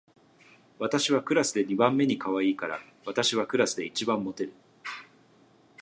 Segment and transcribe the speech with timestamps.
[0.79, 4.53] 私はクラスで二番目にかわいいから、私はクラスで一番モテる